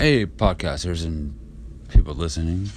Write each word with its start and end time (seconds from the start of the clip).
Hey, 0.00 0.24
podcasters 0.24 1.04
and 1.04 1.38
people 1.90 2.14
listening. 2.14 2.70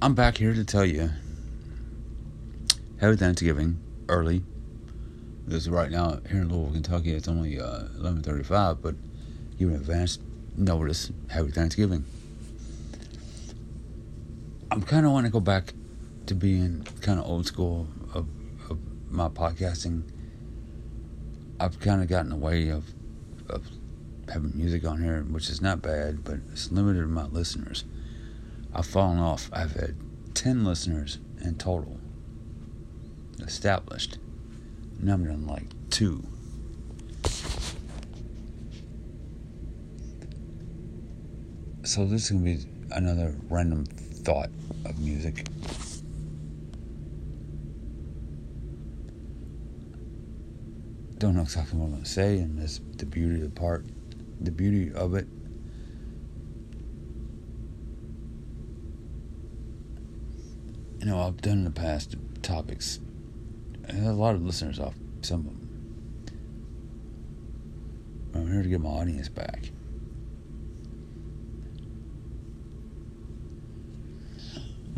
I'm 0.00 0.14
back 0.14 0.38
here 0.38 0.54
to 0.54 0.64
tell 0.64 0.86
you 0.86 1.10
Happy 2.98 3.16
Thanksgiving 3.16 3.78
early. 4.08 4.42
Because 5.44 5.68
right 5.68 5.90
now 5.90 6.20
here 6.30 6.40
in 6.40 6.48
Louisville, 6.48 6.72
Kentucky, 6.72 7.12
it's 7.12 7.28
only 7.28 7.60
uh, 7.60 7.88
11:35, 7.98 8.80
but 8.80 8.94
give 9.58 9.68
an 9.68 9.74
advance 9.74 10.18
notice. 10.56 11.12
Happy 11.28 11.50
Thanksgiving. 11.50 12.06
I'm 14.70 14.80
kind 14.80 15.04
of 15.04 15.12
want 15.12 15.26
to 15.26 15.30
go 15.30 15.40
back 15.40 15.74
to 16.24 16.34
being 16.34 16.86
kind 17.02 17.20
of 17.20 17.26
old 17.26 17.46
school 17.46 17.86
of, 18.14 18.26
of 18.70 18.78
my 19.10 19.28
podcasting. 19.28 20.04
I've 21.60 21.78
kind 21.80 22.00
of 22.00 22.08
gotten 22.08 22.32
away 22.32 22.70
of 22.70 22.86
of 23.50 23.66
having 24.30 24.52
music 24.54 24.84
on 24.84 25.02
here, 25.02 25.22
which 25.22 25.48
is 25.48 25.60
not 25.60 25.82
bad, 25.82 26.24
but 26.24 26.40
it's 26.52 26.70
limited 26.70 27.00
to 27.00 27.06
my 27.06 27.24
listeners. 27.24 27.84
I've 28.74 28.86
fallen 28.86 29.18
off. 29.18 29.50
I've 29.52 29.72
had 29.72 29.96
10 30.34 30.64
listeners 30.64 31.18
in 31.40 31.56
total 31.56 31.98
established. 33.40 34.18
Now 35.00 35.14
I'm 35.14 35.24
doing 35.24 35.46
like 35.46 35.64
two. 35.90 36.24
So 41.84 42.04
this 42.04 42.24
is 42.24 42.30
going 42.30 42.44
to 42.44 42.64
be 42.64 42.70
another 42.90 43.34
random 43.48 43.84
thought 43.86 44.50
of 44.84 44.98
music. 44.98 45.46
Don't 51.16 51.34
know 51.34 51.42
exactly 51.42 51.78
what 51.78 51.86
I'm 51.86 52.02
to 52.02 52.08
say, 52.08 52.38
and 52.38 52.60
that's 52.60 52.80
the 52.96 53.06
beauty 53.06 53.36
of 53.36 53.54
the 53.54 53.60
part 53.60 53.86
the 54.40 54.50
beauty 54.50 54.92
of 54.92 55.14
it. 55.14 55.26
You 61.00 61.06
know, 61.06 61.20
I've 61.20 61.40
done 61.40 61.58
in 61.58 61.64
the 61.64 61.70
past 61.70 62.16
topics. 62.42 63.00
Have 63.88 64.04
a 64.04 64.12
lot 64.12 64.34
of 64.34 64.42
listeners 64.42 64.78
off 64.78 64.94
some 65.22 65.40
of 65.40 65.46
them. 65.46 65.68
I'm 68.34 68.52
here 68.52 68.62
to 68.62 68.68
get 68.68 68.80
my 68.80 68.90
audience 68.90 69.28
back. 69.28 69.70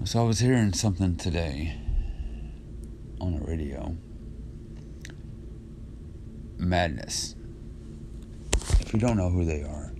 So 0.05 0.20
I 0.20 0.25
was 0.25 0.41
hearing 0.41 0.73
something 0.73 1.17
today 1.17 1.77
on 3.20 3.34
the 3.34 3.41
radio. 3.41 3.97
Madness 6.59 7.36
if 8.91 8.94
you 8.94 8.98
don't 9.06 9.16
know 9.16 9.30
who 9.30 9.44
they 9.44 9.62
are, 9.62 9.92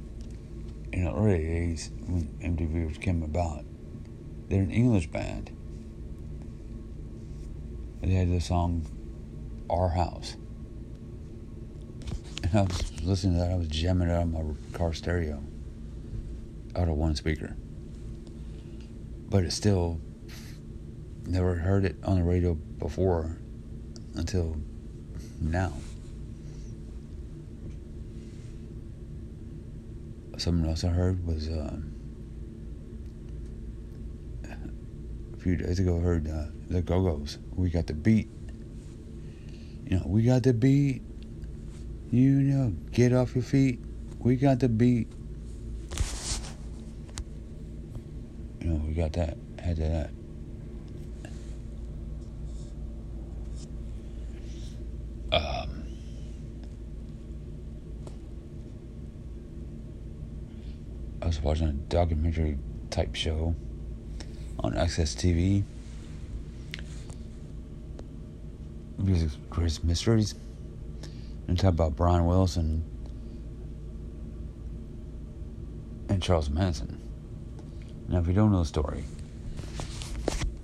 in 0.92 1.05
the 1.05 1.12
early 1.12 1.38
days 1.38 1.92
when 2.08 2.24
MTV 2.42 3.00
came 3.00 3.22
about, 3.22 3.64
they're 4.48 4.62
an 4.62 4.72
English 4.72 5.06
band. 5.06 5.56
They 8.00 8.14
had 8.14 8.33
the 8.33 8.41
song 8.41 8.84
Our 9.70 9.91
House. 9.91 10.34
And 12.42 12.52
I 12.52 12.62
was 12.62 13.02
listening 13.05 13.34
to 13.34 13.38
that, 13.38 13.52
I 13.52 13.55
was 13.55 13.68
jamming 13.68 14.08
it 14.08 14.12
out 14.12 14.22
of 14.22 14.33
my 14.33 14.42
car 14.77 14.92
stereo 14.92 15.41
out 16.74 16.88
of 16.88 16.96
one 16.96 17.14
speaker. 17.14 17.55
But 19.28 19.44
it 19.44 19.52
still 19.52 20.00
never 21.27 21.55
heard 21.55 21.84
it 21.84 21.94
on 22.02 22.18
the 22.18 22.24
radio 22.24 22.55
before 22.55 23.38
until 24.16 24.56
now. 25.41 25.74
Something 30.41 30.69
else 30.69 30.84
I 30.84 30.88
heard 30.88 31.27
was 31.27 31.48
uh, 31.48 31.77
a 35.33 35.36
few 35.36 35.56
days 35.56 35.78
ago. 35.78 35.98
I 35.98 36.01
heard 36.01 36.28
uh, 36.28 36.46
the 36.68 36.83
Go 36.83 37.02
Go's. 37.02 37.39
We 37.55 37.70
got 37.70 37.86
the 37.86 37.95
beat. 37.95 38.28
You 39.86 39.98
know, 39.98 40.05
we 40.06 40.23
got 40.23 40.42
the 40.42 40.55
beat. 40.55 41.02
You 42.11 42.30
know, 42.30 42.73
get 42.92 43.12
off 43.12 43.34
your 43.34 43.45
feet. 43.45 43.80
We 44.18 44.36
got 44.36 44.61
the 44.61 44.68
beat. 44.68 45.08
You 48.61 48.68
know, 48.68 48.84
we 48.86 48.95
got 48.95 49.12
that. 49.12 49.36
Had 49.58 49.77
that. 49.77 50.11
Was 61.23 61.41
watching 61.42 61.69
a 61.69 61.73
documentary 61.73 62.58
type 62.91 63.14
show 63.14 63.55
on 64.58 64.73
AXS 64.73 65.14
TV. 65.14 65.63
Music's 68.98 69.36
Greatest 69.48 69.85
Mysteries. 69.85 70.35
And 71.47 71.57
talk 71.57 71.69
about 71.69 71.95
Brian 71.95 72.27
Wilson 72.27 72.83
and 76.09 76.20
Charles 76.20 76.51
Manson. 76.51 77.01
Now, 78.09 78.19
if 78.19 78.27
you 78.27 78.33
don't 78.33 78.51
know 78.51 78.59
the 78.59 78.64
story, 78.64 79.05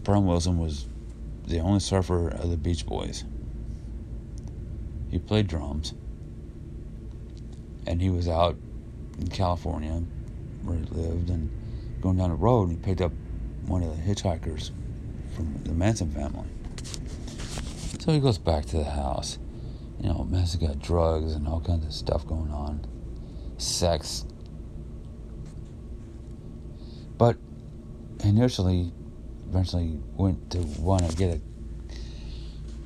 Brian 0.03 0.27
Wilson 0.27 0.59
was 0.59 0.87
the 1.47 1.61
only 1.61 1.79
surfer 1.79 2.27
of 2.27 2.51
the 2.51 2.57
Beach 2.57 2.85
Boys. 2.85 3.23
He 5.13 5.21
played 5.21 5.47
drums, 5.47 5.95
and 7.87 8.03
he 8.03 8.11
was 8.11 8.27
out 8.27 8.57
in 9.21 9.29
California 9.29 10.03
where 10.67 10.79
he 10.79 10.85
lived 10.87 11.31
and 11.31 11.51
going 12.01 12.17
down 12.19 12.31
the 12.31 12.37
road, 12.37 12.69
and 12.69 12.79
he 12.79 12.85
picked 12.85 13.01
up 13.01 13.13
one 13.67 13.83
of 13.83 13.97
the 13.97 14.03
hitchhikers 14.03 14.71
from 15.35 15.55
the 15.65 15.73
Manson 15.73 16.11
family. 16.11 16.47
So 18.01 18.13
he 18.13 18.21
goes 18.21 18.39
back 18.39 18.67
to 18.67 18.77
the 18.77 18.85
house. 18.85 19.39
You 20.01 20.11
know, 20.11 20.25
Manson 20.25 20.67
got 20.67 20.79
drugs 20.79 21.33
and 21.33 21.49
all 21.49 21.61
kinds 21.61 21.87
of 21.87 21.93
stuff 21.93 22.27
going 22.27 22.51
on, 22.51 22.87
sex. 23.59 24.25
But 27.19 27.37
initially, 28.23 28.93
eventually 29.49 29.99
went 30.17 30.51
to 30.51 30.59
want 30.59 31.09
to 31.09 31.17
get 31.17 31.37
a 31.37 31.41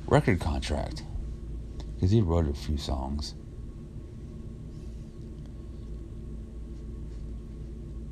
record 0.07 0.39
contract 0.39 1.03
because 1.95 2.11
he 2.11 2.21
wrote 2.21 2.47
a 2.47 2.53
few 2.53 2.77
songs 2.77 3.35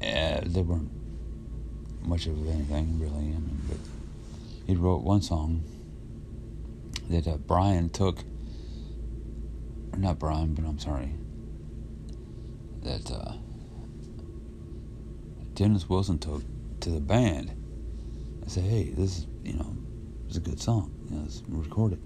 uh, 0.01 0.38
they 0.53 0.61
weren't 0.61 0.91
much 2.01 2.25
of 2.25 2.47
anything 2.47 2.99
really. 2.99 3.13
I 3.13 3.39
mean, 3.39 3.61
but 3.67 3.77
he 4.65 4.75
wrote 4.75 5.01
one 5.01 5.21
song 5.21 5.63
that 7.09 7.27
uh, 7.27 7.37
Brian 7.37 7.89
took, 7.89 8.23
not 9.97 10.19
Brian, 10.19 10.53
but 10.53 10.65
I'm 10.65 10.79
sorry, 10.79 11.13
that 12.83 13.11
uh, 13.11 13.33
Dennis 15.53 15.89
Wilson 15.89 16.19
took 16.19 16.43
to 16.81 16.89
the 16.89 16.99
band. 16.99 17.51
I 18.45 18.47
said, 18.47 18.63
hey, 18.63 18.89
this 18.89 19.19
is 19.19 19.27
you 19.43 19.53
know, 19.53 19.75
it's 20.27 20.37
a 20.37 20.41
good 20.41 20.61
song. 20.61 20.91
You 21.09 21.17
know, 21.17 21.21
let's 21.23 21.41
record 21.47 21.93
it. 21.93 21.99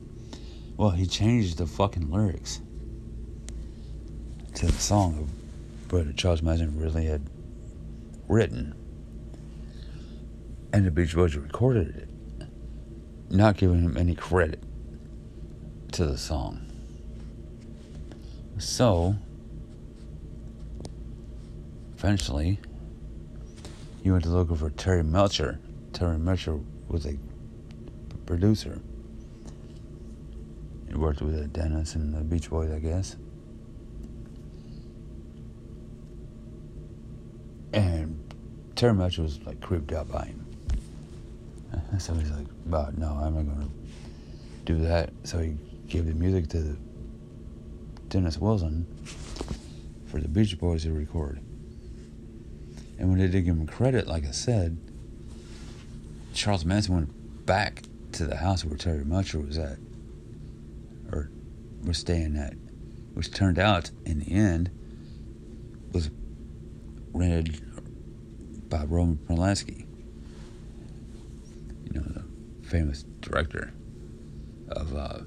Well, 0.78 0.90
he 0.90 1.06
changed 1.06 1.58
the 1.58 1.68
fucking 1.68 2.10
lyrics 2.10 2.62
to 4.56 4.66
the 4.66 4.72
song, 4.74 5.20
of 5.20 5.30
but 5.90 6.16
Charles 6.16 6.42
Manson 6.42 6.80
really 6.80 7.06
had 7.06 7.28
written. 8.28 8.76
And 10.72 10.86
the 10.86 10.92
Beach 10.92 11.16
Boys 11.16 11.36
recorded 11.36 11.96
it, 11.96 12.10
not 13.30 13.58
giving 13.58 13.82
him 13.82 13.98
any 13.98 14.16
credit 14.16 14.64
to 15.92 16.06
the 16.06 16.18
song. 16.18 16.66
So, 18.58 19.16
eventually, 21.98 22.60
he 24.04 24.12
went 24.12 24.24
to 24.24 24.30
look 24.30 24.56
for 24.58 24.70
Terry 24.72 25.04
Melcher. 25.04 25.60
Terry 25.94 26.18
Melcher 26.18 26.60
was 26.88 27.06
a 27.06 27.18
producer. 28.26 28.80
He 30.88 30.96
worked 30.96 31.22
with 31.22 31.54
Dennis 31.54 31.96
and 31.96 32.14
the 32.14 32.22
Beach 32.22 32.50
Boys, 32.50 32.72
I 32.72 32.80
guess. 32.80 33.16
And 37.74 38.20
Terry 38.84 38.96
Melcher 38.96 39.22
was 39.22 39.42
like 39.46 39.62
creeped 39.62 39.94
out 39.94 40.12
by 40.12 40.26
him. 40.26 40.46
So 42.00 42.14
he's 42.16 42.30
like, 42.32 42.48
"But 42.66 42.98
no, 42.98 43.14
I'm 43.14 43.34
not 43.34 43.46
gonna 43.46 43.70
do 44.66 44.80
that." 44.80 45.10
So 45.24 45.40
he 45.40 45.56
gave 45.88 46.06
the 46.06 46.14
music 46.14 46.50
to 46.50 46.76
Dennis 48.10 48.38
Wilson 48.38 48.86
for 50.08 50.20
the 50.20 50.28
Beach 50.28 50.60
Boys 50.60 50.84
to 50.84 50.92
record. 50.92 51.40
And 53.00 53.10
when 53.10 53.20
they 53.20 53.28
did 53.28 53.46
give 53.46 53.56
him 53.56 53.68
credit, 53.68 54.06
like 54.06 54.26
I 54.26 54.32
said, 54.32 54.78
Charles 56.34 56.66
Manson 56.66 56.94
went 56.94 57.46
back 57.46 57.84
to 58.12 58.26
the 58.26 58.36
house 58.36 58.66
where 58.66 58.76
Terry 58.76 59.06
Melcher 59.06 59.40
was 59.40 59.58
at, 59.58 59.78
or 61.10 61.32
was 61.86 62.00
staying 62.00 62.36
at, 62.36 62.56
which 63.14 63.32
turned 63.32 63.60
out 63.60 63.92
in 64.06 64.20
the 64.20 64.30
end 64.34 64.72
was 65.94 66.12
rented 67.14 67.73
by 68.74 68.84
Roman 68.86 69.20
Polanski, 69.30 69.86
you 71.84 71.94
know, 71.94 72.02
the 72.02 72.68
famous 72.68 73.04
director 73.22 73.72
of 74.70 74.96
uh, 74.96 75.20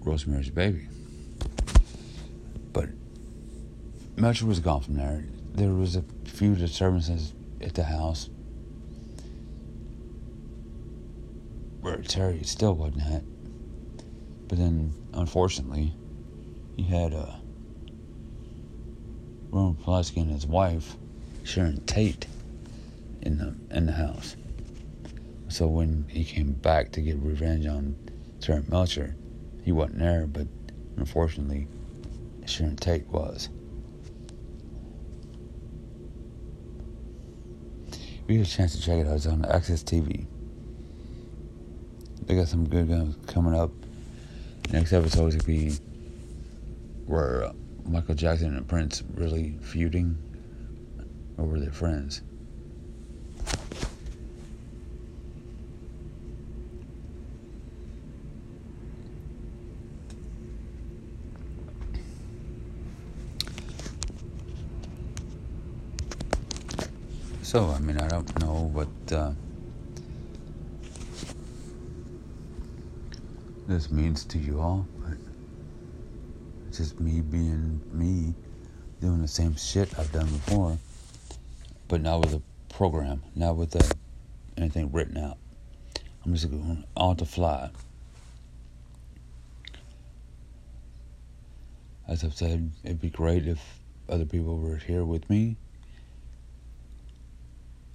Rosemary's 0.00 0.50
Baby. 0.50 0.88
But 2.72 2.88
much 4.16 4.42
was 4.42 4.58
gone 4.58 4.80
from 4.80 4.94
there. 4.96 5.26
There 5.54 5.72
was 5.72 5.94
a 5.94 6.02
few 6.24 6.56
disturbances 6.56 7.32
at 7.60 7.74
the 7.74 7.84
house 7.84 8.30
where 11.82 11.98
Terry 11.98 12.42
still 12.42 12.74
wasn't 12.74 13.02
at. 13.02 13.22
But 14.48 14.58
then, 14.58 14.92
unfortunately, 15.14 15.94
he 16.76 16.82
had 16.82 17.14
uh, 17.14 17.34
Roman 19.50 19.74
Polanski 19.74 20.18
and 20.18 20.30
his 20.30 20.46
wife, 20.46 20.96
Sharon 21.42 21.84
Tate, 21.86 22.26
in 23.22 23.38
the 23.38 23.54
in 23.76 23.86
the 23.86 23.92
house. 23.92 24.36
So 25.48 25.66
when 25.66 26.06
he 26.08 26.24
came 26.24 26.52
back 26.52 26.92
to 26.92 27.00
get 27.00 27.16
revenge 27.18 27.66
on 27.66 27.96
Terry 28.40 28.62
Melcher, 28.68 29.16
he 29.64 29.72
wasn't 29.72 29.98
there, 29.98 30.26
but 30.26 30.46
unfortunately, 30.96 31.66
Sharon 32.46 32.76
Tate 32.76 33.06
was. 33.08 33.48
If 37.92 37.98
you 38.28 38.38
get 38.38 38.46
a 38.46 38.50
chance 38.50 38.76
to 38.76 38.80
check 38.80 38.98
it 38.98 39.08
out, 39.08 39.16
it's 39.16 39.26
on 39.26 39.42
AXS 39.42 39.82
TV. 39.82 40.26
They 42.26 42.36
got 42.36 42.46
some 42.46 42.68
good 42.68 42.88
guns 42.88 43.16
coming 43.26 43.54
up. 43.54 43.72
Next 44.72 44.92
episode 44.92 45.26
is 45.28 45.36
gonna 45.36 45.46
be 45.48 45.72
where 47.06 47.44
uh, 47.46 47.52
Michael 47.84 48.14
Jackson 48.14 48.56
and 48.56 48.66
Prince 48.68 49.02
really 49.14 49.56
feuding, 49.60 50.16
or 51.36 51.44
were 51.46 51.58
they 51.58 51.70
friends? 51.70 52.22
So, 67.42 67.70
I 67.70 67.80
mean, 67.80 67.98
I 67.98 68.06
don't 68.06 68.38
know 68.38 68.70
what 68.72 68.86
uh, 69.12 69.32
this 73.66 73.90
means 73.90 74.24
to 74.26 74.38
you 74.38 74.60
all, 74.60 74.86
just 76.80 76.98
me 76.98 77.20
being 77.20 77.78
me, 77.92 78.32
doing 79.02 79.20
the 79.20 79.28
same 79.28 79.54
shit 79.54 79.98
I've 79.98 80.10
done 80.12 80.24
before, 80.24 80.78
but 81.88 82.00
now 82.00 82.20
with 82.20 82.32
a 82.32 82.40
program, 82.72 83.22
not 83.36 83.56
with 83.56 83.76
uh, 83.76 83.86
anything 84.56 84.90
written 84.90 85.18
out. 85.18 85.36
I'm 86.24 86.32
just 86.32 86.50
going 86.50 86.82
on 86.96 87.16
the 87.18 87.26
fly. 87.26 87.68
As 92.08 92.24
I've 92.24 92.34
said, 92.34 92.70
it'd 92.82 93.02
be 93.02 93.10
great 93.10 93.46
if 93.46 93.60
other 94.08 94.24
people 94.24 94.56
were 94.56 94.76
here 94.76 95.04
with 95.04 95.28
me 95.28 95.56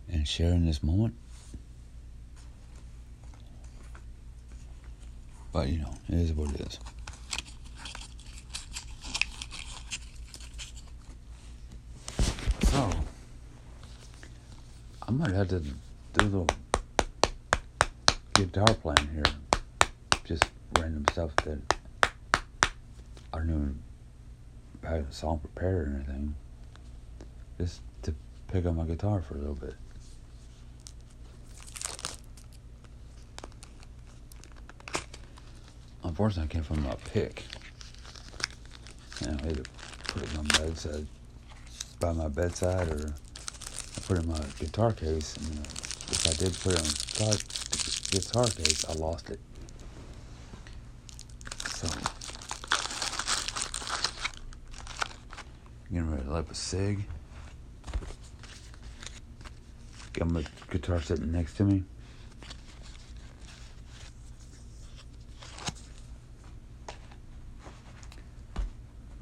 and 0.07 0.27
sharing 0.27 0.63
this 0.63 0.83
moment. 0.83 1.15
But 5.51 5.69
you 5.69 5.79
know, 5.79 5.93
it 6.07 6.19
is 6.19 6.33
what 6.33 6.53
it 6.53 6.61
is. 6.61 6.79
So, 12.75 12.89
I 15.04 15.04
might 15.15 15.31
have 15.31 15.47
to 15.47 15.59
do 15.59 15.71
a 16.19 16.23
little 16.23 16.47
guitar 18.33 18.73
playing 18.75 19.09
here. 19.13 19.23
Just 20.25 20.43
random 20.77 21.05
stuff 21.11 21.33
that 21.37 21.59
I 23.33 23.37
don't 23.37 23.49
even 23.49 23.79
have 24.83 25.09
a 25.09 25.13
song 25.13 25.39
prepared 25.39 25.87
or 25.87 25.95
anything. 25.95 26.35
Just 27.57 27.81
to 28.03 28.13
pick 28.51 28.65
up 28.65 28.75
my 28.75 28.83
guitar 28.83 29.21
for 29.21 29.35
a 29.35 29.37
little 29.37 29.55
bit. 29.55 29.75
Unfortunately, 36.03 36.43
I 36.43 36.53
can't 36.53 36.65
find 36.65 36.83
my 36.83 36.95
pick. 37.13 37.43
And 39.21 39.41
I 39.41 39.49
either 39.49 39.63
put 40.09 40.23
it 40.23 40.37
on 40.37 40.45
my 40.45 40.59
bedside, 40.59 41.07
by 42.01 42.11
my 42.11 42.27
bedside, 42.27 42.89
or 42.89 43.15
put 44.01 44.17
in 44.19 44.27
my 44.27 44.39
guitar 44.59 44.93
case. 44.93 45.35
And 45.37 45.59
uh, 45.59 45.61
if 45.61 46.27
I 46.27 46.33
did 46.33 46.53
put 46.59 46.73
it 46.73 46.83
the 46.83 47.35
guitar, 48.11 48.45
guitar 48.45 48.45
case, 48.45 48.85
I 48.85 48.93
lost 48.93 49.29
it. 49.29 49.39
So, 51.75 51.87
getting 55.89 56.11
ready 56.11 56.23
to 56.23 56.31
light 56.31 56.49
a 56.49 56.55
cig. 56.55 57.05
Got 60.13 60.29
my 60.29 60.45
guitar 60.69 61.01
sitting 61.01 61.31
next 61.31 61.55
to 61.57 61.63
me. 61.63 61.83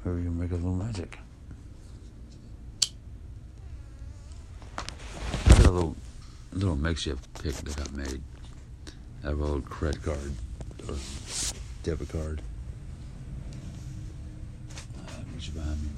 Maybe 0.04 0.18
we 0.18 0.22
can 0.24 0.38
make 0.38 0.50
a 0.50 0.54
little 0.54 0.74
magic. 0.74 1.18
I 4.76 4.82
got 5.48 5.63
a 5.63 5.63
little, 5.74 5.96
little 6.52 6.76
makeshift 6.76 7.42
pick 7.42 7.54
that 7.54 7.88
I 7.88 7.96
made. 7.96 8.22
Have 9.24 9.40
a 9.40 9.44
old 9.44 9.64
credit 9.64 10.02
card 10.02 10.32
or 10.88 10.94
debit 11.82 12.08
card. 12.10 12.42
Uh, 14.98 15.22
behind 15.52 15.82
me 15.82 15.88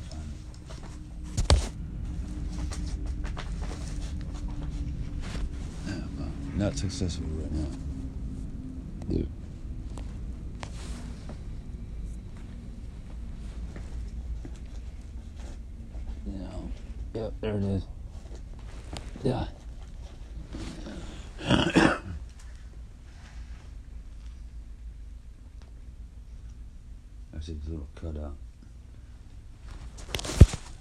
uh, 5.89 6.25
not 6.55 6.77
successful 6.79 7.27
right 7.27 7.53
now. 7.53 7.67
Yeah. 9.09 9.23
Yep, 17.15 17.33
there 17.41 17.57
it 17.57 17.63
is. 17.63 17.83
Yeah. 19.23 19.47
That's 27.37 27.51
a 27.51 27.57
little 27.69 27.87
cutout. 27.95 28.35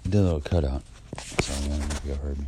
I 0.06 0.08
did 0.08 0.14
a 0.14 0.22
little 0.22 0.40
cutout. 0.40 0.82
Sorry, 1.18 1.70
I 1.70 1.76
know 1.76 1.84
if 1.84 2.02
you 2.06 2.14
heard 2.14 2.38
me. 2.38 2.46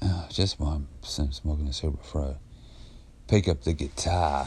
Uh, 0.00 0.28
just 0.30 0.58
while 0.58 0.72
I'm 0.72 0.88
smoking 1.02 1.68
a 1.68 1.90
before 1.90 2.22
I 2.22 2.34
pick 3.28 3.48
up 3.48 3.64
the 3.64 3.74
guitar. 3.74 4.46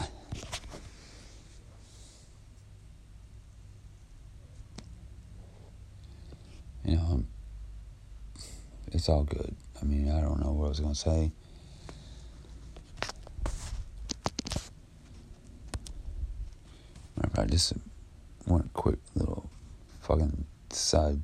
you 6.83 6.95
know, 6.95 7.23
it's 8.87 9.09
all 9.09 9.25
good. 9.25 9.55
I 9.79 9.85
mean, 9.85 10.09
I 10.09 10.21
don't 10.21 10.43
know 10.43 10.53
what 10.53 10.65
I 10.65 10.69
was 10.69 10.79
going 10.79 10.95
to 10.95 10.99
say. 10.99 11.31
Fact, 17.39 17.51
just 17.51 17.71
one 18.47 18.69
quick 18.73 18.99
little 19.15 19.49
fucking 20.01 20.45
side. 20.71 21.21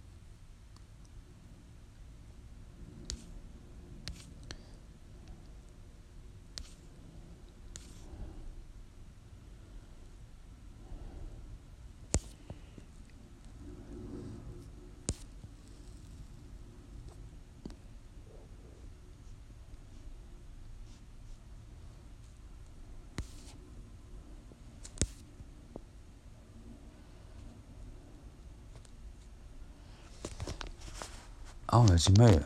Oh, 31.68 31.84
as 31.96 32.10
you 32.10 32.14
may 32.18 32.38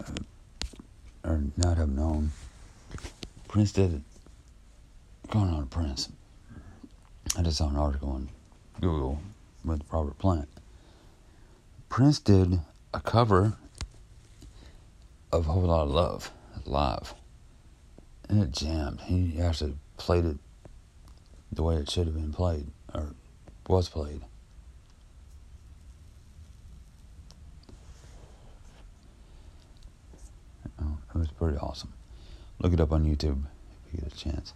or 1.23 1.41
not 1.57 1.75
have 1.77 1.89
known, 1.89 2.31
Prince 3.47 3.71
did 3.71 4.03
going 5.31 5.49
on 5.49 5.65
Prince. 5.65 6.09
I 7.35 7.41
just 7.41 7.57
saw 7.57 7.67
an 7.67 7.75
article 7.75 8.11
on 8.11 8.29
Google 8.79 9.19
with 9.65 9.81
Robert 9.91 10.19
Plant. 10.19 10.47
Prince 11.89 12.19
did 12.19 12.59
a 12.93 12.99
cover 12.99 13.57
of 15.31 15.47
Whole 15.47 15.63
Lotta 15.63 15.89
Love 15.89 16.31
live. 16.65 17.15
And 18.29 18.43
it 18.43 18.51
jammed. 18.51 19.01
He 19.01 19.41
actually 19.41 19.73
played 19.97 20.25
it 20.25 20.37
the 21.51 21.63
way 21.63 21.77
it 21.77 21.89
should 21.89 22.05
have 22.05 22.13
been 22.13 22.33
played, 22.33 22.67
or 22.93 23.15
was 23.67 23.89
played. 23.89 24.21
Oh, 30.81 30.97
it 31.13 31.17
was 31.17 31.27
pretty 31.29 31.57
awesome. 31.57 31.93
Look 32.59 32.73
it 32.73 32.79
up 32.79 32.91
on 32.91 33.05
YouTube 33.05 33.43
if 33.87 33.93
you 33.93 34.01
get 34.01 34.13
a 34.13 34.15
chance. 34.15 34.53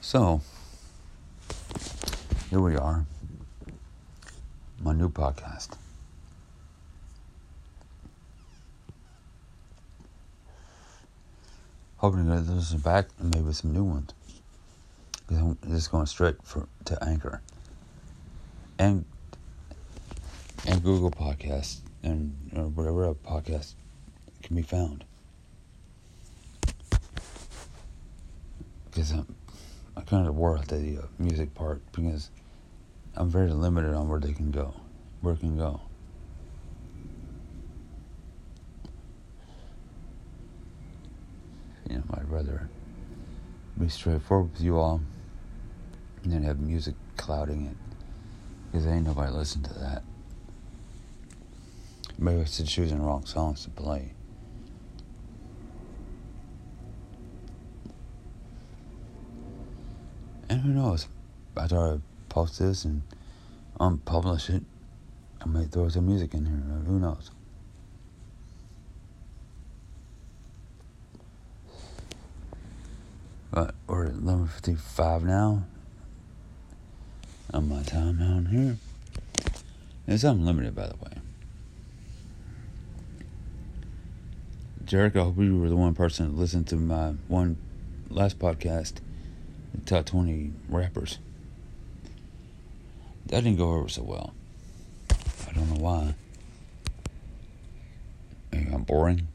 So, 0.00 0.40
here 2.48 2.60
we 2.60 2.76
are, 2.76 3.04
my 4.82 4.94
new 4.94 5.10
podcast. 5.10 5.76
Hoping 11.98 12.26
to 12.26 12.36
get 12.36 12.46
this 12.46 12.72
back 12.72 13.08
and 13.18 13.34
maybe 13.34 13.52
some 13.52 13.74
new 13.74 13.84
ones. 13.84 14.14
Because 15.26 15.42
I'm 15.42 15.58
just 15.68 15.90
going 15.90 16.06
straight 16.06 16.36
for 16.42 16.66
to 16.86 17.04
Anchor 17.04 17.42
and 18.78 19.04
and 20.66 20.82
Google 20.82 21.10
Podcasts 21.10 21.80
and 22.02 22.34
or 22.56 22.68
whatever 22.68 23.08
a 23.08 23.14
podcast 23.14 23.74
can 24.42 24.56
be 24.56 24.62
found. 24.62 25.04
Because 28.86 29.10
I'm, 29.12 29.34
I 29.96 30.00
kind 30.02 30.26
of 30.26 30.36
worry 30.36 30.60
at 30.60 30.68
the 30.68 30.98
uh, 30.98 31.06
music 31.18 31.54
part 31.54 31.80
because 31.92 32.30
I'm 33.16 33.30
very 33.30 33.50
limited 33.50 33.94
on 33.94 34.08
where 34.08 34.20
they 34.20 34.32
can 34.32 34.50
go, 34.50 34.74
where 35.20 35.34
it 35.34 35.40
can 35.40 35.56
go. 35.56 35.80
You 41.88 41.96
know, 41.96 42.04
I'd 42.14 42.28
rather 42.28 42.68
be 43.78 43.88
straightforward 43.88 44.52
with 44.52 44.60
you 44.60 44.76
all 44.76 45.00
and 46.24 46.44
have 46.44 46.60
music 46.60 46.94
clouding 47.16 47.66
it 47.66 47.76
because 48.70 48.86
ain't 48.86 49.06
nobody 49.06 49.32
listen 49.32 49.62
to 49.62 49.74
that. 49.74 50.02
Maybe 52.18 52.38
I 52.38 52.42
it's 52.42 52.62
choosing 52.64 52.98
the 52.98 53.04
wrong 53.04 53.24
songs 53.24 53.64
to 53.64 53.70
play. 53.70 54.12
And 60.48 60.60
who 60.60 60.70
knows? 60.70 61.06
After 61.56 61.78
I 61.78 61.98
post 62.28 62.58
this 62.58 62.84
and 62.84 63.02
unpublish 63.78 64.50
it, 64.50 64.62
I 65.40 65.46
may 65.46 65.64
throw 65.64 65.88
some 65.88 66.06
music 66.06 66.34
in 66.34 66.46
here. 66.46 66.54
Who 66.86 66.98
knows? 66.98 67.30
But 73.50 73.74
we're 73.86 74.06
at 74.06 74.14
11.55 74.14 75.22
now 75.22 75.64
on 77.52 77.68
my 77.68 77.82
time 77.82 78.18
down 78.18 78.46
here. 78.46 78.76
It's 80.06 80.24
unlimited, 80.24 80.74
by 80.74 80.86
the 80.86 80.96
way. 80.96 81.12
Jericho, 84.84 85.20
I 85.20 85.24
hope 85.24 85.38
you 85.38 85.58
were 85.58 85.68
the 85.68 85.76
one 85.76 85.94
person 85.94 86.28
that 86.28 86.40
listened 86.40 86.66
to 86.68 86.76
my 86.76 87.14
one 87.28 87.58
last 88.08 88.38
podcast, 88.38 88.94
the 89.74 89.80
top 89.84 90.06
20 90.06 90.52
rappers. 90.68 91.18
That 93.26 93.44
didn't 93.44 93.58
go 93.58 93.74
over 93.74 93.88
so 93.88 94.02
well. 94.02 94.32
I 95.10 95.52
don't 95.52 95.68
know 95.68 95.80
why. 95.80 96.14
Maybe 98.50 98.72
I'm 98.72 98.84
boring. 98.84 99.28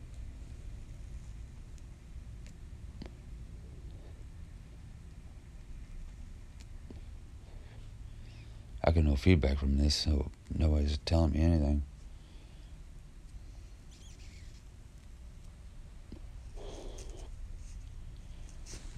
I 8.93 8.95
get 8.97 9.05
no 9.05 9.15
feedback 9.15 9.57
from 9.57 9.79
this, 9.79 9.95
so 9.95 10.29
nobody's 10.55 11.00
telling 11.00 11.31
me 11.31 11.41
anything. 11.41 11.81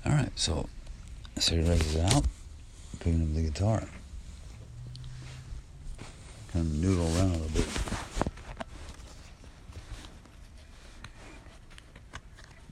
Alright, 0.05 0.33
so 0.35 0.67
cigarette 1.39 1.79
is 1.79 1.95
out, 1.95 2.25
picking 2.99 3.21
up 3.21 3.33
the 3.35 3.43
guitar. 3.43 3.87
Kind 6.51 6.65
of 6.65 6.73
noodle 6.73 7.05
around 7.15 7.29
a 7.29 7.37
little 7.37 7.47
bit. 7.53 7.67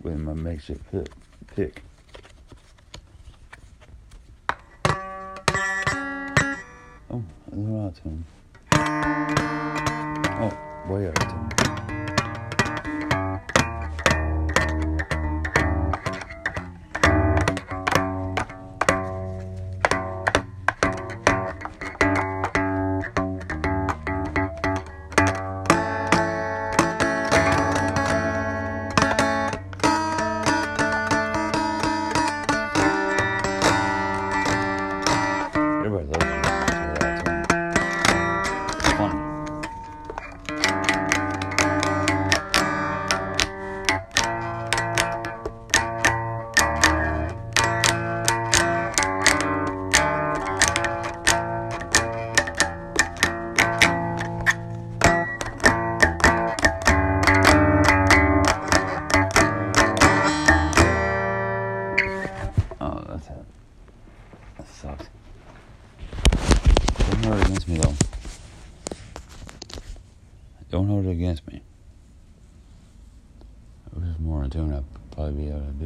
With 0.01 0.19
my 0.19 0.33
makeshift 0.33 0.91
pick. 0.91 1.09
pick. 1.55 1.83
Oh, 7.13 7.21
they're 7.51 7.79
out 7.79 7.89
of 7.89 8.01
tune. 8.01 8.25
Oh, 10.41 10.51
way 10.89 11.07
out 11.07 11.23
of 11.23 11.29
tune. 11.29 11.62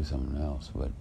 Something 0.07 0.41
else, 0.41 0.71
but. 0.73 0.91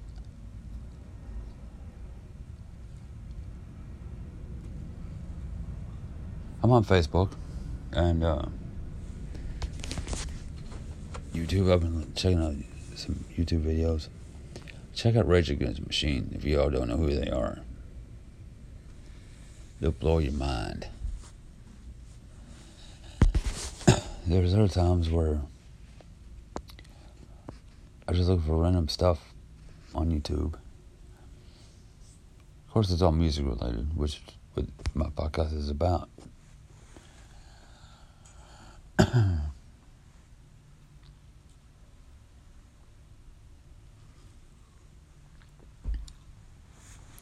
I'm 6.62 6.72
on 6.72 6.84
Facebook 6.84 7.30
and 7.92 8.24
uh, 8.24 8.46
YouTube. 11.32 11.72
I've 11.72 11.80
been 11.80 12.12
checking 12.16 12.42
out 12.42 12.54
some 12.96 13.24
YouTube 13.36 13.62
videos. 13.62 14.08
Check 14.92 15.14
out 15.14 15.28
Rage 15.28 15.48
Against 15.50 15.80
the 15.80 15.86
Machine 15.86 16.32
if 16.34 16.44
you 16.44 16.60
all 16.60 16.70
don't 16.70 16.88
know 16.88 16.96
who 16.96 17.14
they 17.14 17.30
are. 17.30 17.60
They'll 19.80 19.92
blow 19.92 20.18
your 20.18 20.32
mind. 20.32 20.88
There's 24.26 24.54
other 24.54 24.66
times 24.66 25.08
where 25.08 25.42
I 28.08 28.12
just 28.12 28.28
look 28.28 28.44
for 28.46 28.62
random 28.62 28.88
stuff 28.88 29.34
on 29.94 30.10
YouTube. 30.10 30.54
Of 32.66 32.72
course, 32.72 32.90
it's 32.92 33.02
all 33.02 33.10
music 33.10 33.44
related, 33.44 33.96
which 33.96 34.20
what 34.54 34.66
my 34.94 35.06
podcast 35.06 35.52
is 35.56 35.68
about. 35.70 36.08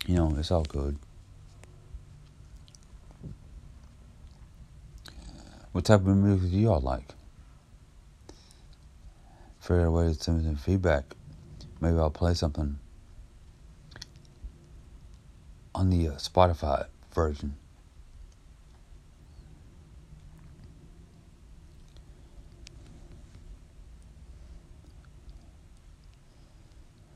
you 0.07 0.15
know, 0.17 0.35
it's 0.39 0.51
all 0.51 0.65
good. 0.65 0.99
What 5.73 5.87
type 5.87 6.01
of 6.01 6.07
music 6.09 6.51
do 6.51 6.59
y'all 6.59 6.81
like? 6.81 7.15
Figure 9.65 9.81
out 9.81 9.87
a 9.87 9.91
way 9.91 10.05
to 10.09 10.15
send 10.15 10.39
me 10.39 10.45
some 10.45 10.57
feedback. 10.57 11.05
Maybe 11.81 11.97
I'll 11.97 12.11
play 12.11 12.35
something 12.35 12.79
on 15.75 15.89
the 15.89 16.09
uh, 16.09 16.13
Spotify 16.17 16.87
version. 17.15 17.57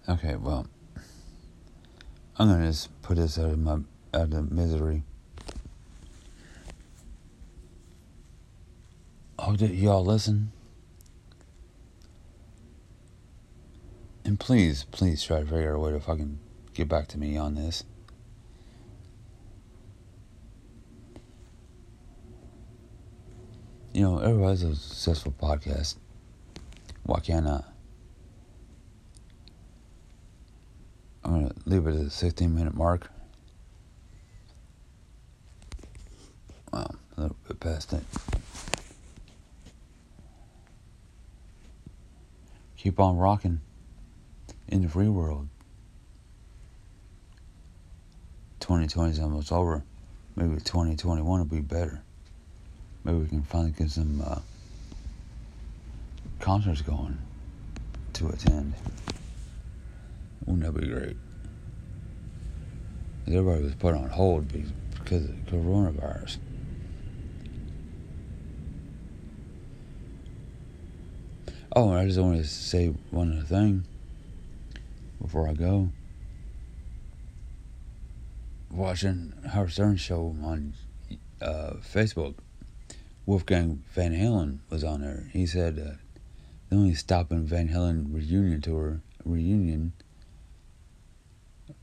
Okay, 0.08 0.36
well, 0.36 0.66
I'm 2.38 2.48
gonna 2.48 2.66
just 2.66 3.02
put 3.02 3.18
this 3.18 3.38
out 3.38 3.50
of 3.50 3.58
my 3.58 3.80
out 4.14 4.32
of 4.32 4.50
misery. 4.50 5.02
Hope 9.38 9.58
that 9.58 9.74
y'all 9.74 10.02
listen. 10.02 10.50
And 14.28 14.38
please, 14.38 14.84
please 14.90 15.22
try 15.22 15.40
to 15.40 15.46
figure 15.46 15.70
out 15.70 15.76
a 15.76 15.78
way 15.78 15.90
to 15.90 16.00
fucking 16.00 16.38
get 16.74 16.86
back 16.86 17.08
to 17.08 17.18
me 17.18 17.38
on 17.38 17.54
this. 17.54 17.82
You 23.94 24.02
know, 24.02 24.18
everybody's 24.18 24.62
a 24.64 24.76
successful 24.76 25.32
podcast. 25.32 25.96
Why 27.04 27.20
can't 27.20 27.46
I? 27.46 27.62
I'm 31.24 31.32
gonna 31.32 31.54
leave 31.64 31.86
it 31.86 31.96
at 31.96 32.04
the 32.04 32.10
16 32.10 32.54
minute 32.54 32.74
mark. 32.74 33.10
Wow, 36.70 36.90
a 37.16 37.20
little 37.22 37.36
bit 37.48 37.60
past 37.60 37.94
it. 37.94 38.04
Keep 42.76 43.00
on 43.00 43.16
rocking 43.16 43.62
in 44.68 44.82
the 44.82 44.88
free 44.88 45.08
world. 45.08 45.48
2020 48.60 49.12
is 49.12 49.18
almost 49.18 49.50
over. 49.50 49.82
Maybe 50.36 50.56
2021 50.56 51.38
will 51.38 51.44
be 51.46 51.60
better. 51.60 52.02
Maybe 53.04 53.18
we 53.18 53.26
can 53.26 53.42
finally 53.42 53.70
get 53.70 53.90
some 53.90 54.22
uh, 54.24 54.40
concerts 56.38 56.82
going 56.82 57.18
to 58.14 58.28
attend. 58.28 58.74
Wouldn't 60.44 60.64
that 60.64 60.80
be 60.80 60.86
great? 60.86 61.16
Everybody 63.26 63.62
was 63.62 63.74
put 63.74 63.94
on 63.94 64.08
hold 64.08 64.48
because 64.48 65.24
of 65.24 65.30
coronavirus. 65.46 66.38
Oh, 71.74 71.92
I 71.92 72.06
just 72.06 72.18
wanted 72.18 72.42
to 72.42 72.48
say 72.48 72.88
one 73.10 73.32
other 73.32 73.42
thing 73.42 73.84
before 75.20 75.48
I 75.48 75.52
go. 75.52 75.90
Watching 78.70 79.32
Howard 79.50 79.72
Stern 79.72 79.96
show 79.96 80.36
on 80.42 80.74
uh, 81.40 81.74
Facebook, 81.82 82.34
Wolfgang 83.26 83.82
Van 83.94 84.12
Halen 84.12 84.58
was 84.70 84.84
on 84.84 85.00
there. 85.00 85.28
He 85.32 85.46
said 85.46 85.78
uh, 85.78 85.96
the 86.68 86.76
only 86.76 86.94
stopping 86.94 87.44
Van 87.44 87.68
Halen 87.68 88.14
reunion 88.14 88.60
tour 88.60 89.00
reunion 89.24 89.92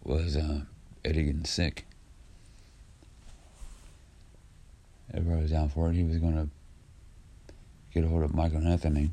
was 0.04 0.36
uh, 0.36 0.62
Eddie 1.04 1.24
getting 1.24 1.46
sick. 1.46 1.86
Everybody 5.14 5.44
was 5.44 5.52
down 5.52 5.70
for 5.70 5.90
it. 5.90 5.96
He 5.96 6.04
was 6.04 6.18
going 6.18 6.36
to 6.36 6.50
get 7.94 8.04
a 8.04 8.08
hold 8.08 8.24
of 8.24 8.34
Michael 8.34 8.68
Anthony, 8.68 9.12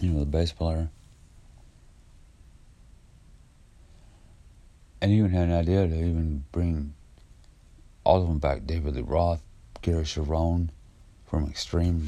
you 0.00 0.10
know, 0.10 0.20
the 0.20 0.26
bass 0.26 0.52
player. 0.52 0.88
And 5.02 5.10
even 5.10 5.32
had 5.32 5.48
an 5.48 5.54
idea 5.54 5.88
to 5.88 5.94
even 5.94 6.44
bring 6.52 6.94
all 8.04 8.22
of 8.22 8.28
them 8.28 8.38
back. 8.38 8.66
David 8.66 8.94
Lee 8.94 9.02
Roth, 9.02 9.42
Gary 9.82 10.04
Cherone 10.04 10.68
from 11.26 11.48
Extreme 11.48 12.06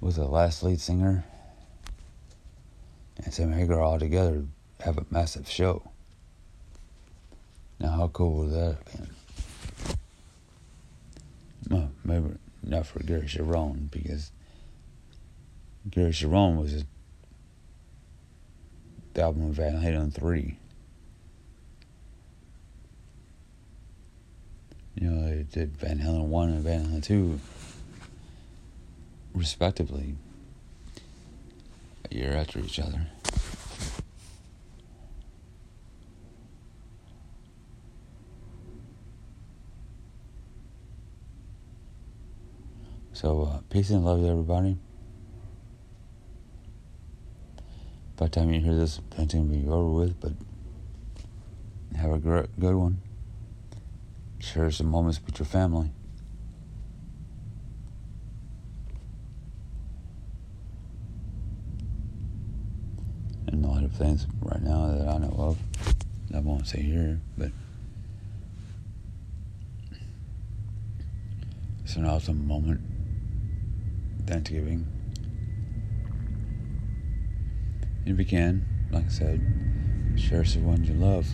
was 0.00 0.16
the 0.16 0.24
last 0.24 0.62
lead 0.62 0.80
singer. 0.80 1.22
And 3.22 3.34
Sammy 3.34 3.56
Hagar 3.56 3.78
all 3.78 3.98
together 3.98 4.46
have 4.80 4.96
a 4.96 5.04
massive 5.10 5.50
show. 5.50 5.82
Now, 7.78 7.90
how 7.90 8.08
cool 8.08 8.36
would 8.36 8.52
that 8.52 8.76
have 8.76 8.84
been? 8.86 9.10
Well, 11.68 11.90
maybe 12.04 12.36
not 12.62 12.86
for 12.86 13.02
Gary 13.02 13.26
Cherone 13.26 13.90
because 13.90 14.32
Gary 15.90 16.12
Cherone 16.12 16.56
was 16.56 16.84
the 19.12 19.20
album 19.20 19.50
of 19.50 19.56
Van 19.56 19.74
Halen 19.74 20.14
3. 20.14 20.56
You 24.94 25.08
know, 25.08 25.28
they 25.28 25.42
did 25.44 25.76
Van 25.76 25.98
Halen 25.98 26.26
1 26.26 26.48
and 26.48 26.62
Van 26.62 26.86
Halen 26.86 27.02
2 27.02 27.40
respectively 29.34 30.16
a 32.10 32.14
year 32.14 32.32
after 32.32 32.58
each 32.58 32.78
other. 32.78 33.06
So, 43.12 43.42
uh, 43.42 43.58
peace 43.68 43.90
and 43.90 44.02
love 44.02 44.20
to 44.20 44.28
everybody. 44.28 44.78
By 48.16 48.26
the 48.26 48.30
time 48.30 48.50
you 48.50 48.60
hear 48.60 48.74
this, 48.74 48.98
it's 48.98 49.16
going 49.16 49.28
to 49.28 49.36
be 49.42 49.68
over 49.68 49.90
with, 49.90 50.20
but 50.20 50.32
have 51.96 52.12
a 52.12 52.18
great, 52.18 52.58
good 52.58 52.74
one. 52.74 53.02
Share 54.40 54.70
some 54.70 54.86
moments 54.88 55.20
with 55.24 55.38
your 55.38 55.46
family. 55.46 55.90
And 63.46 63.64
a 63.64 63.68
lot 63.68 63.84
of 63.84 63.92
things 63.92 64.26
right 64.40 64.62
now 64.62 64.86
that 64.86 65.08
I 65.08 65.18
know 65.18 65.34
of, 65.38 65.58
I 66.34 66.40
won't 66.40 66.66
say 66.66 66.80
here, 66.80 67.20
but 67.36 67.52
it's 71.84 71.96
an 71.96 72.06
awesome 72.06 72.46
moment 72.48 72.80
Thanksgiving. 74.26 74.86
And 78.06 78.14
if 78.14 78.18
you 78.18 78.24
can, 78.24 78.64
like 78.90 79.04
I 79.04 79.08
said, 79.08 79.40
share 80.16 80.44
some 80.44 80.64
ones 80.64 80.88
you 80.88 80.94
love. 80.94 81.26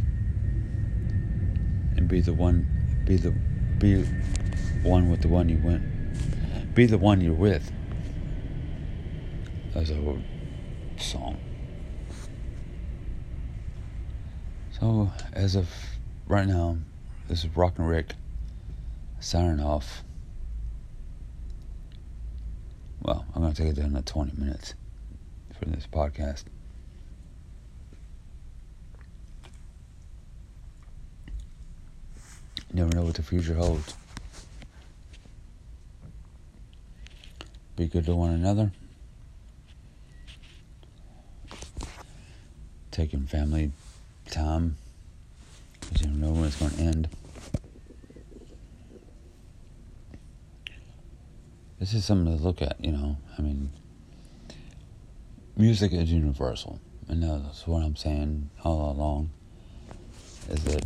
And 1.96 2.08
be 2.08 2.20
the 2.20 2.34
one 2.34 2.75
be 3.06 3.16
the 3.16 3.30
be 3.78 4.02
one 4.82 5.10
with 5.10 5.22
the 5.22 5.28
one 5.28 5.48
you 5.48 5.58
went 5.64 5.82
be 6.76 6.84
the 6.84 6.98
one 6.98 7.22
you're 7.22 7.32
with. 7.32 7.72
That's 9.72 9.88
a 9.88 10.22
song. 10.98 11.38
So 14.78 15.10
as 15.32 15.56
of 15.56 15.70
right 16.26 16.46
now, 16.46 16.76
this 17.28 17.44
is 17.44 17.56
Rock 17.56 17.78
and 17.78 17.88
Rick 17.88 18.12
signing 19.20 19.58
off. 19.58 20.04
Well, 23.00 23.24
I'm 23.34 23.50
to 23.54 23.62
take 23.62 23.70
it 23.72 23.80
down 23.80 23.94
to 23.94 24.02
20 24.02 24.38
minutes 24.38 24.74
for 25.58 25.64
this 25.64 25.86
podcast. 25.90 26.44
Never 32.76 32.94
know 32.94 33.04
what 33.04 33.14
the 33.14 33.22
future 33.22 33.54
holds. 33.54 33.94
Be 37.74 37.86
good 37.86 38.04
to 38.04 38.14
one 38.14 38.32
another. 38.32 38.70
Taking 42.90 43.26
family 43.26 43.72
time. 44.30 44.76
Because 45.80 46.02
you 46.02 46.08
don't 46.08 46.20
know 46.20 46.32
when 46.32 46.44
it's 46.44 46.56
going 46.56 46.72
to 46.72 46.82
end. 46.82 47.08
this 51.78 51.94
is 51.94 52.04
something 52.04 52.36
to 52.36 52.42
look 52.42 52.60
at, 52.60 52.76
you 52.84 52.92
know. 52.92 53.16
I 53.38 53.40
mean, 53.40 53.70
music 55.56 55.94
is 55.94 56.12
universal, 56.12 56.78
and 57.08 57.22
that's 57.22 57.66
what 57.66 57.82
I'm 57.82 57.96
saying 57.96 58.50
all 58.64 58.90
along. 58.90 59.30
Is 60.50 60.62
that 60.64 60.84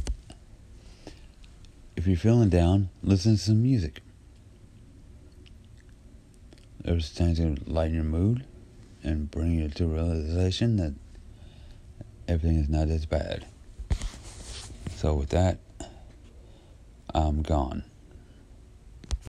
if 2.00 2.06
you're 2.06 2.16
feeling 2.16 2.48
down, 2.48 2.88
listen 3.02 3.32
to 3.32 3.38
some 3.38 3.62
music. 3.62 4.00
There's 6.82 7.10
things 7.10 7.36
that 7.36 7.68
lighten 7.68 7.94
your 7.94 8.04
mood 8.04 8.42
and 9.02 9.30
bring 9.30 9.58
you 9.58 9.68
to 9.68 9.84
realization 9.84 10.76
that 10.76 10.94
everything 12.26 12.56
is 12.56 12.70
not 12.70 12.88
as 12.88 13.04
bad. 13.04 13.44
So 14.96 15.12
with 15.12 15.28
that, 15.28 15.58
I'm 17.12 17.42
gone. 17.42 17.84